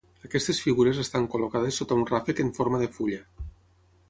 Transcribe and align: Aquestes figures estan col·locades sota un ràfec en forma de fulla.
Aquestes 0.27 0.61
figures 0.67 1.01
estan 1.03 1.27
col·locades 1.35 1.79
sota 1.83 1.99
un 2.01 2.09
ràfec 2.13 2.43
en 2.47 2.53
forma 2.61 2.85
de 2.87 2.93
fulla. 2.97 3.23